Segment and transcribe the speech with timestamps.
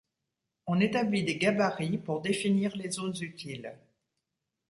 [0.65, 3.77] On établit des gabarits pour définir les zones utiles.